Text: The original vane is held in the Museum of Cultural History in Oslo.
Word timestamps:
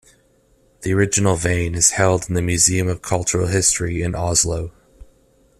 The 0.81 0.93
original 0.95 1.35
vane 1.35 1.75
is 1.75 1.91
held 1.91 2.27
in 2.27 2.33
the 2.33 2.41
Museum 2.41 2.87
of 2.87 3.03
Cultural 3.03 3.45
History 3.45 4.01
in 4.01 4.15
Oslo. 4.15 4.71